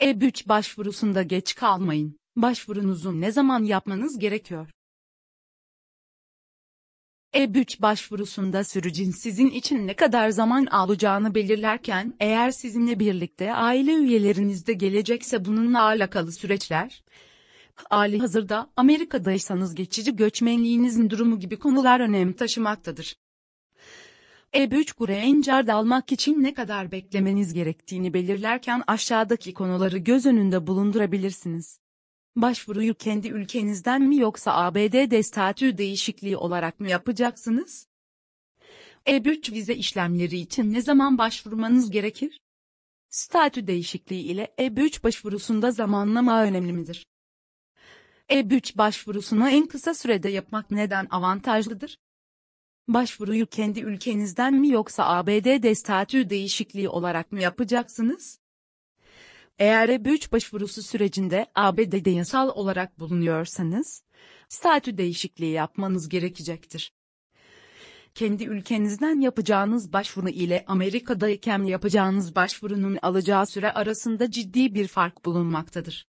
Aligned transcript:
E3 0.00 0.48
başvurusunda 0.48 1.22
geç 1.22 1.54
kalmayın. 1.54 2.18
Başvurunuzu 2.36 3.20
ne 3.20 3.32
zaman 3.32 3.64
yapmanız 3.64 4.18
gerekiyor? 4.18 4.70
E3 7.34 7.82
başvurusunda 7.82 8.64
sürecin 8.64 9.10
sizin 9.10 9.50
için 9.50 9.86
ne 9.86 9.96
kadar 9.96 10.30
zaman 10.30 10.66
alacağını 10.66 11.34
belirlerken 11.34 12.14
eğer 12.20 12.50
sizinle 12.50 13.00
birlikte 13.00 13.54
aile 13.54 13.92
üyeleriniz 13.92 14.66
de 14.66 14.72
gelecekse 14.72 15.44
bununla 15.44 15.82
alakalı 15.82 16.32
süreçler, 16.32 17.04
hali 17.74 18.18
hazırda 18.18 18.70
Amerika'daysanız 18.76 19.74
geçici 19.74 20.16
göçmenliğinizin 20.16 21.10
durumu 21.10 21.38
gibi 21.40 21.58
konular 21.58 22.00
önem 22.00 22.32
taşımaktadır. 22.32 23.16
E3 24.52 24.94
Green 24.98 25.40
Card 25.40 25.68
almak 25.68 26.12
için 26.12 26.42
ne 26.42 26.54
kadar 26.54 26.92
beklemeniz 26.92 27.54
gerektiğini 27.54 28.14
belirlerken 28.14 28.82
aşağıdaki 28.86 29.54
konuları 29.54 29.98
göz 29.98 30.26
önünde 30.26 30.66
bulundurabilirsiniz. 30.66 31.80
Başvuruyu 32.36 32.94
kendi 32.94 33.28
ülkenizden 33.28 34.02
mi 34.02 34.16
yoksa 34.16 34.54
ABD'de 34.54 35.22
statü 35.22 35.78
değişikliği 35.78 36.36
olarak 36.36 36.80
mı 36.80 36.88
yapacaksınız? 36.88 37.86
E3 39.06 39.52
vize 39.52 39.74
işlemleri 39.74 40.38
için 40.38 40.72
ne 40.72 40.82
zaman 40.82 41.18
başvurmanız 41.18 41.90
gerekir? 41.90 42.40
Statü 43.10 43.66
değişikliği 43.66 44.22
ile 44.22 44.54
E3 44.58 45.02
başvurusunda 45.02 45.70
zamanlama 45.70 46.42
önemli 46.42 46.72
midir? 46.72 47.06
E3 48.28 48.78
başvurusunu 48.78 49.48
en 49.48 49.66
kısa 49.66 49.94
sürede 49.94 50.28
yapmak 50.28 50.70
neden 50.70 51.06
avantajlıdır? 51.10 51.98
Başvuruyu 52.88 53.46
kendi 53.46 53.80
ülkenizden 53.80 54.54
mi 54.54 54.68
yoksa 54.68 55.06
ABD'de 55.06 55.74
statü 55.74 56.30
değişikliği 56.30 56.88
olarak 56.88 57.32
mı 57.32 57.40
yapacaksınız? 57.40 58.40
Eğer 59.58 59.88
E3 59.88 60.32
başvurusu 60.32 60.82
sürecinde 60.82 61.46
ABD'de 61.54 62.10
yasal 62.10 62.48
olarak 62.48 62.98
bulunuyorsanız, 62.98 64.02
statü 64.48 64.98
değişikliği 64.98 65.52
yapmanız 65.52 66.08
gerekecektir. 66.08 66.92
Kendi 68.14 68.44
ülkenizden 68.44 69.20
yapacağınız 69.20 69.92
başvuru 69.92 70.28
ile 70.28 70.64
Amerika'dayken 70.66 71.62
yapacağınız 71.62 72.36
başvurunun 72.36 72.98
alacağı 73.02 73.46
süre 73.46 73.72
arasında 73.72 74.30
ciddi 74.30 74.74
bir 74.74 74.88
fark 74.88 75.24
bulunmaktadır. 75.24 76.08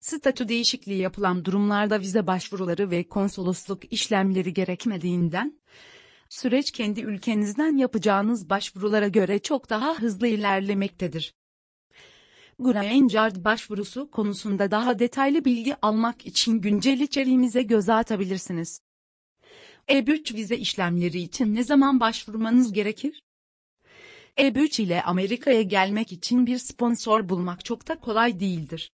Statü 0.00 0.48
değişikliği 0.48 0.98
yapılan 0.98 1.44
durumlarda 1.44 2.00
vize 2.00 2.26
başvuruları 2.26 2.90
ve 2.90 3.08
konsolosluk 3.08 3.92
işlemleri 3.92 4.54
gerekmediğinden, 4.54 5.60
süreç 6.28 6.70
kendi 6.70 7.00
ülkenizden 7.00 7.76
yapacağınız 7.76 8.50
başvurulara 8.50 9.08
göre 9.08 9.38
çok 9.38 9.70
daha 9.70 9.98
hızlı 9.98 10.26
ilerlemektedir. 10.26 11.34
Green 12.58 13.08
Card 13.08 13.44
başvurusu 13.44 14.10
konusunda 14.10 14.70
daha 14.70 14.98
detaylı 14.98 15.44
bilgi 15.44 15.76
almak 15.82 16.26
için 16.26 16.60
güncel 16.60 17.00
içeriğimize 17.00 17.62
göz 17.62 17.88
atabilirsiniz. 17.88 18.80
E3 19.88 20.34
vize 20.34 20.56
işlemleri 20.56 21.20
için 21.20 21.54
ne 21.54 21.64
zaman 21.64 22.00
başvurmanız 22.00 22.72
gerekir? 22.72 23.22
E3 24.36 24.82
ile 24.82 25.02
Amerika'ya 25.02 25.62
gelmek 25.62 26.12
için 26.12 26.46
bir 26.46 26.58
sponsor 26.58 27.28
bulmak 27.28 27.64
çok 27.64 27.88
da 27.88 28.00
kolay 28.00 28.40
değildir. 28.40 28.92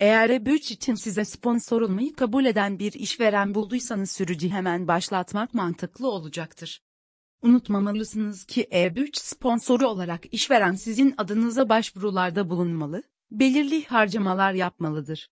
Eğer 0.00 0.30
E3 0.30 0.72
için 0.72 0.94
size 0.94 1.24
sponsor 1.24 1.80
olmayı 1.80 2.12
kabul 2.12 2.44
eden 2.44 2.78
bir 2.78 2.92
işveren 2.92 3.54
bulduysanız 3.54 4.10
sürücü 4.10 4.48
hemen 4.48 4.88
başlatmak 4.88 5.54
mantıklı 5.54 6.10
olacaktır. 6.10 6.82
Unutmamalısınız 7.42 8.44
ki 8.44 8.68
E3 8.70 9.10
sponsoru 9.12 9.88
olarak 9.88 10.34
işveren 10.34 10.74
sizin 10.74 11.14
adınıza 11.18 11.68
başvurularda 11.68 12.50
bulunmalı, 12.50 13.02
belirli 13.30 13.84
harcamalar 13.84 14.52
yapmalıdır. 14.52 15.30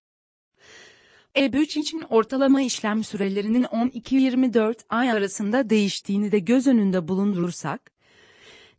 E3 1.35 1.79
için 1.79 2.01
ortalama 2.09 2.61
işlem 2.61 3.03
sürelerinin 3.03 3.63
12-24 3.63 4.75
ay 4.89 5.11
arasında 5.11 5.69
değiştiğini 5.69 6.31
de 6.31 6.39
göz 6.39 6.67
önünde 6.67 7.07
bulundurursak, 7.07 7.91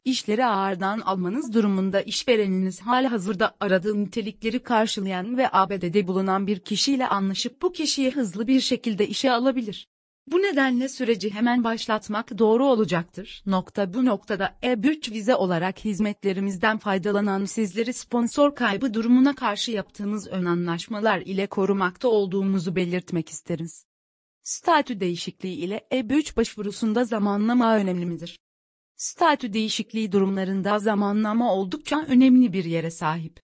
işleri 0.05 0.47
ağırdan 0.47 1.01
almanız 1.01 1.55
durumunda 1.55 2.01
işvereniniz 2.01 2.81
hazırda 2.81 3.57
aradığı 3.61 4.05
nitelikleri 4.05 4.63
karşılayan 4.63 5.37
ve 5.37 5.49
ABD'de 5.53 6.09
bulunan 6.09 6.47
bir 6.47 6.59
kişiyle 6.59 7.07
anlaşıp 7.07 7.63
bu 7.63 7.73
kişiyi 7.73 8.11
hızlı 8.11 8.47
bir 8.47 8.61
şekilde 8.61 9.09
işe 9.09 9.33
alabilir. 9.33 9.89
Bu 10.27 10.39
nedenle 10.39 10.89
süreci 10.89 11.35
hemen 11.35 11.65
başlatmak 11.65 12.39
doğru 12.39 12.67
olacaktır. 12.67 13.43
Nokta 13.47 13.95
bu 13.95 14.05
noktada 14.05 14.57
E3 14.63 15.13
vize 15.13 15.35
olarak 15.35 15.85
hizmetlerimizden 15.85 16.79
faydalanan 16.79 17.45
sizleri 17.45 17.93
sponsor 17.93 18.55
kaybı 18.55 18.95
durumuna 18.95 19.35
karşı 19.35 19.71
yaptığımız 19.73 20.29
ön 20.29 20.45
anlaşmalar 20.45 21.21
ile 21.21 21.47
korumakta 21.47 22.09
olduğumuzu 22.09 22.77
belirtmek 22.77 23.29
isteriz. 23.29 23.85
Statü 24.43 25.01
değişikliği 25.01 25.57
ile 25.57 25.87
E3 25.91 26.37
başvurusunda 26.37 27.05
zamanlama 27.05 27.77
önemli 27.77 28.07
midir? 28.07 28.39
Statü 29.01 29.53
değişikliği 29.53 30.13
durumlarında 30.13 30.79
zamanlama 30.79 31.55
oldukça 31.55 32.05
önemli 32.09 32.53
bir 32.53 32.65
yere 32.65 32.91
sahip. 32.91 33.41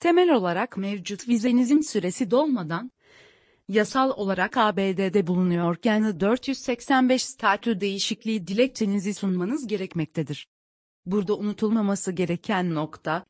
Temel 0.00 0.30
olarak 0.30 0.76
mevcut 0.76 1.28
vizenizin 1.28 1.80
süresi 1.80 2.30
dolmadan, 2.30 2.92
yasal 3.68 4.10
olarak 4.10 4.56
ABD'de 4.56 5.26
bulunuyorken 5.26 6.20
485 6.20 7.24
statü 7.24 7.80
değişikliği 7.80 8.46
dilekçenizi 8.46 9.14
sunmanız 9.14 9.66
gerekmektedir. 9.66 10.48
Burada 11.06 11.36
unutulmaması 11.36 12.12
gereken 12.12 12.74
nokta, 12.74 13.24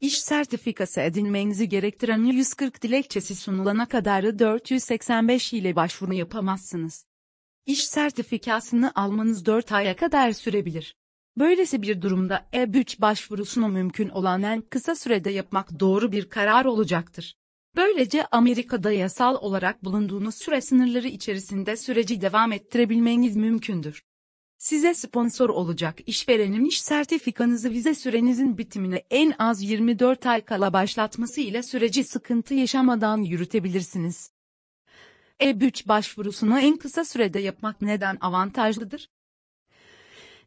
iş 0.00 0.18
sertifikası 0.18 1.00
edinmenizi 1.00 1.68
gerektiren 1.68 2.24
140 2.24 2.82
dilekçesi 2.82 3.34
sunulana 3.34 3.86
kadar 3.86 4.38
485 4.38 5.52
ile 5.52 5.76
başvuru 5.76 6.14
yapamazsınız. 6.14 7.06
İş 7.66 7.84
sertifikasını 7.84 8.92
almanız 8.94 9.46
4 9.46 9.72
aya 9.72 9.96
kadar 9.96 10.32
sürebilir. 10.32 10.96
Böylesi 11.38 11.82
bir 11.82 12.02
durumda 12.02 12.46
E3 12.52 13.00
başvurusunu 13.00 13.68
mümkün 13.68 14.08
olan 14.08 14.42
en 14.42 14.60
kısa 14.60 14.94
sürede 14.94 15.30
yapmak 15.30 15.80
doğru 15.80 16.12
bir 16.12 16.28
karar 16.28 16.64
olacaktır. 16.64 17.36
Böylece 17.76 18.26
Amerika'da 18.26 18.92
yasal 18.92 19.34
olarak 19.34 19.84
bulunduğunuz 19.84 20.34
süre 20.34 20.60
sınırları 20.60 21.08
içerisinde 21.08 21.76
süreci 21.76 22.20
devam 22.20 22.52
ettirebilmeniz 22.52 23.36
mümkündür. 23.36 24.02
Size 24.58 24.94
sponsor 24.94 25.48
olacak 25.48 25.98
işverenin 26.06 26.64
iş 26.64 26.82
sertifikanızı 26.82 27.70
vize 27.70 27.94
sürenizin 27.94 28.58
bitimine 28.58 29.02
en 29.10 29.34
az 29.38 29.62
24 29.62 30.26
ay 30.26 30.44
kala 30.44 30.72
başlatması 30.72 31.40
ile 31.40 31.62
süreci 31.62 32.04
sıkıntı 32.04 32.54
yaşamadan 32.54 33.22
yürütebilirsiniz. 33.22 34.33
E3 35.40 35.88
başvurusunu 35.88 36.58
en 36.58 36.76
kısa 36.76 37.04
sürede 37.04 37.38
yapmak 37.38 37.82
neden 37.82 38.18
avantajlıdır? 38.20 39.08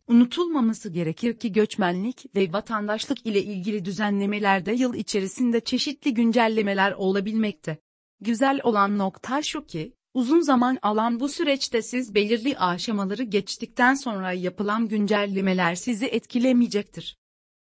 Unutulmaması 0.07 0.89
gerekir 0.89 1.39
ki 1.39 1.51
göçmenlik 1.51 2.35
ve 2.35 2.53
vatandaşlık 2.53 3.25
ile 3.25 3.43
ilgili 3.43 3.85
düzenlemelerde 3.85 4.71
yıl 4.71 4.93
içerisinde 4.93 5.59
çeşitli 5.59 6.13
güncellemeler 6.13 6.91
olabilmekte. 6.91 7.77
Güzel 8.21 8.59
olan 8.63 8.97
nokta 8.97 9.41
şu 9.41 9.65
ki, 9.65 9.93
uzun 10.13 10.41
zaman 10.41 10.77
alan 10.81 11.19
bu 11.19 11.29
süreçte 11.29 11.81
siz 11.81 12.15
belirli 12.15 12.57
aşamaları 12.57 13.23
geçtikten 13.23 13.93
sonra 13.93 14.31
yapılan 14.31 14.87
güncellemeler 14.87 15.75
sizi 15.75 16.05
etkilemeyecektir. 16.05 17.17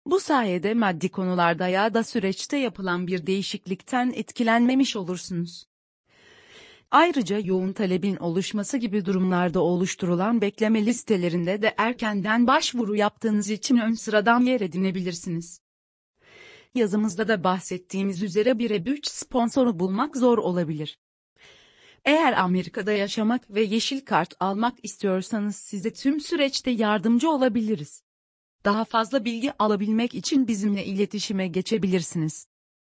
Bu 0.06 0.20
sayede 0.20 0.74
maddi 0.74 1.08
konularda 1.08 1.68
ya 1.68 1.94
da 1.94 2.04
süreçte 2.04 2.56
yapılan 2.56 3.06
bir 3.06 3.26
değişiklikten 3.26 4.12
etkilenmemiş 4.16 4.96
olursunuz. 4.96 5.67
Ayrıca 6.90 7.38
yoğun 7.38 7.72
talebin 7.72 8.16
oluşması 8.16 8.76
gibi 8.76 9.04
durumlarda 9.04 9.60
oluşturulan 9.60 10.40
bekleme 10.40 10.86
listelerinde 10.86 11.62
de 11.62 11.74
erkenden 11.76 12.46
başvuru 12.46 12.96
yaptığınız 12.96 13.50
için 13.50 13.76
ön 13.76 13.92
sıradan 13.92 14.40
yer 14.40 14.60
edinebilirsiniz. 14.60 15.60
Yazımızda 16.74 17.28
da 17.28 17.44
bahsettiğimiz 17.44 18.22
üzere 18.22 18.58
bir 18.58 18.70
E3 18.70 18.98
sponsoru 19.02 19.78
bulmak 19.78 20.16
zor 20.16 20.38
olabilir. 20.38 20.98
Eğer 22.04 22.32
Amerika'da 22.32 22.92
yaşamak 22.92 23.50
ve 23.50 23.62
yeşil 23.62 24.00
kart 24.00 24.34
almak 24.40 24.78
istiyorsanız 24.82 25.56
size 25.56 25.92
tüm 25.92 26.20
süreçte 26.20 26.70
yardımcı 26.70 27.30
olabiliriz. 27.30 28.02
Daha 28.64 28.84
fazla 28.84 29.24
bilgi 29.24 29.52
alabilmek 29.58 30.14
için 30.14 30.48
bizimle 30.48 30.84
iletişime 30.84 31.48
geçebilirsiniz. 31.48 32.46